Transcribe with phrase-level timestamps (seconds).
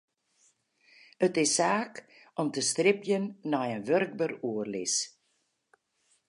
[1.27, 1.93] It is saak
[2.41, 4.95] om te stribjen nei in wurkber oerlis.